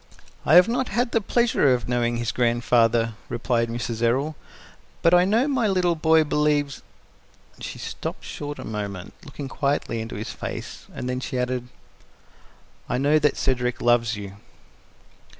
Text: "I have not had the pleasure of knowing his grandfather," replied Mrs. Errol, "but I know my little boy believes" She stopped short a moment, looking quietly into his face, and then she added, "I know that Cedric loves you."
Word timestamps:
"I 0.47 0.55
have 0.55 0.67
not 0.67 0.87
had 0.89 1.11
the 1.11 1.21
pleasure 1.21 1.71
of 1.75 1.87
knowing 1.87 2.17
his 2.17 2.31
grandfather," 2.31 3.13
replied 3.29 3.69
Mrs. 3.69 4.01
Errol, 4.01 4.35
"but 5.03 5.13
I 5.13 5.25
know 5.25 5.47
my 5.47 5.67
little 5.67 5.93
boy 5.93 6.23
believes" 6.23 6.81
She 7.61 7.77
stopped 7.77 8.23
short 8.25 8.57
a 8.57 8.65
moment, 8.65 9.13
looking 9.23 9.47
quietly 9.47 10.01
into 10.01 10.15
his 10.15 10.31
face, 10.31 10.87
and 10.91 11.07
then 11.07 11.19
she 11.19 11.37
added, 11.37 11.67
"I 12.89 12.97
know 12.97 13.19
that 13.19 13.37
Cedric 13.37 13.79
loves 13.79 14.15
you." 14.17 14.37